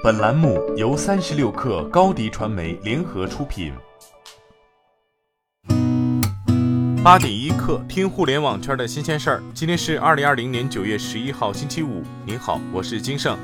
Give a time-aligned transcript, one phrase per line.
[0.00, 3.72] 本栏目由三十六氪高低传媒联合出品。
[7.02, 9.42] 八点一刻，听互联网圈的新鲜事儿。
[9.52, 12.04] 今天是二零二零年九月十一号，星期五。
[12.24, 13.36] 您好，我是金盛。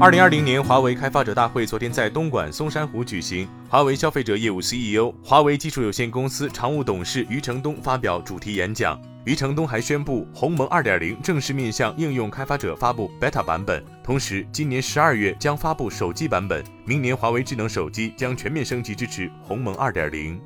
[0.00, 8.98] 二零二零年华为开发者大会昨天在东莞松山湖举行，华为消费者业务 CEO、华为技术有限公司常务董事余承东发表主题演讲。
[9.26, 20.38] 余承东还宣布，鸿蒙2.0正式面向应用开发者发布 beta 版本，同时今年十二月将发布手机版本，明年华为智能手机将全面升级支持鸿蒙2.0。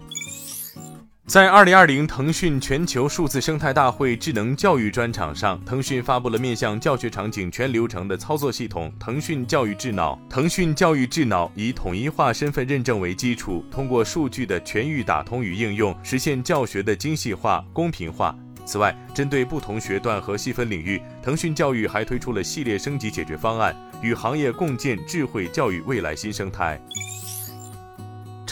[1.27, 10.21] 在二零二零腾讯全球数字生态大会智能教育专场上，腾讯发布了面向教学场景全流程的操作系统——腾讯教育智脑。
[10.29, 18.37] 腾讯教育智脑以统一化身份认证为基础，通过数据的全域打通与应用，实现教学的精细化、公平化。
[18.67, 26.79] 此外，针对不同学段和细分领域，腾讯教育还推出了系列升级解决方案，与行业共建智慧教育未来新生态。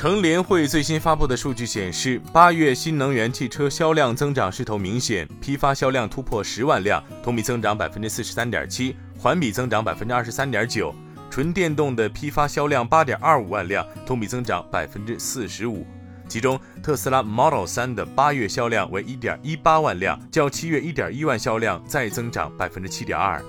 [0.03, 10.93] 乘联会最新发布的数据显示，八月新能源汽车销量增长势头明显，批发销量突破十万辆，同比增长百分之四十三点七，环比增长百分之二十三点九。
[11.31, 15.87] 纯电动的批发销量八点二五万辆，同比增长百分之四十五。
[16.27, 23.41] 其中，特斯拉 Model 3的八月销量为一点一八万辆，较七月一点一万销量再增长百分之七点二。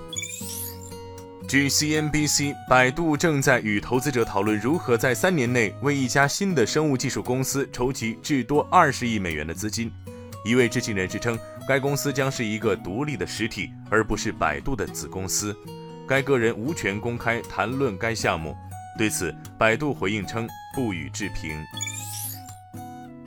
[1.46, 9.92] 据 CNBC，百度正在与投资者讨论如何在三年内为一家新的生物技术公司筹集至多二十亿美元的资金。
[10.44, 15.54] 一位知情人士称，该公司将是一个独立的实体，而不是百度的子公司。
[16.08, 18.56] 该个人无权公开谈论该项目。
[18.98, 21.62] 对此，百度回应称不予置评。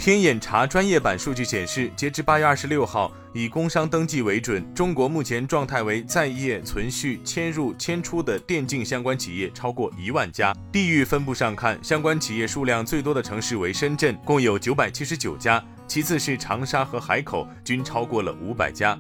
[0.08, 10.56] 天眼查专业版数据显示，截至八月二十六号，以工商登记为准，中国目前状态为在业、存续、迁入、迁出的电竞相关企业超过一万家。
[10.72, 18.98] 地域分布上看，相关企业数量最多的城市为深圳，共有九百七十九家，其次是长沙和海口，均超过了五百家。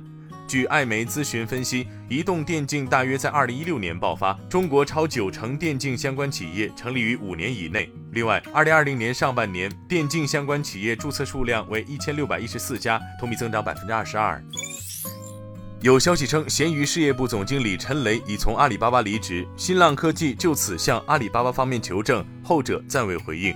[0.47, 7.91] 据艾媒咨询分析，移动电竞大约在二零一六年爆发，中国超九成电竞相关企业成立于五年以内。
[8.13, 14.41] 另外，二零二零年上半年，电竞相关企业注册数量为一千六百一十四家，同比增长百分之二十二。
[15.81, 23.53] 有消息称，闲鱼事业部总经理陈雷已从阿里巴巴离职，新浪科技就此向阿里巴巴方面求证，后者暂未回应。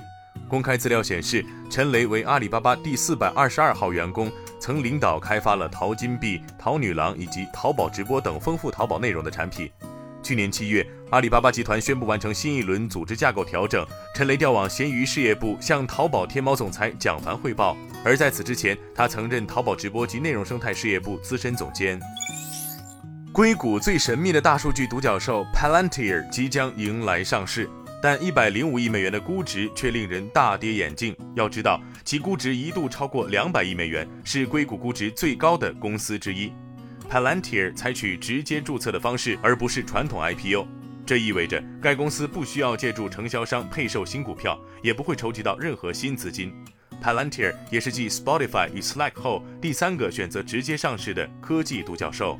[0.48, 4.30] 公开资料显示，陈雷为阿里巴巴第四百二十二号员工。
[4.62, 9.68] 曾领导开发了淘金币、淘女郎以及淘宝直播等丰富淘宝内容的产品。
[10.22, 13.84] 去年七月，阿里巴巴集团宣布完成新一轮组织架构调整，
[14.14, 17.76] 陈雷调往闲鱼事业部，向淘宝天猫总裁蒋凡汇报。
[18.06, 22.00] 而在此之前，他曾任淘宝直播及内容生态事业部资深总监。
[23.34, 27.68] 硅谷最神秘的大数据独角兽 Palantir 即将迎来上市。
[28.02, 31.16] 但一百零五亿美元的估值却令人大跌眼镜。
[31.36, 36.52] 要知道，其估值一度超过两百亿美元，是硅谷估值最高的公司之一。
[37.10, 40.66] Palantir 采取直接注册的方式，而不是传统 IPO，
[41.06, 46.52] 这意味着该公司不需要借助承销商配售新股票，也不会筹集到任何新资金。
[47.04, 52.40] Palantir 也是继 Spotify 与 Slack 后第三个选择直接上市的科技独角兽。